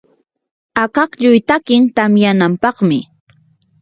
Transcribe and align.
akaklluy 0.83 1.39
takin 1.49 1.83
tamyanampaqmi. 1.95 2.99